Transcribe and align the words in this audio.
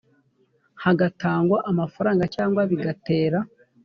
hatangwa 0.83 1.57
amafaranga 1.71 2.23
cyangwa 2.35 2.61
bigatera 2.69 3.39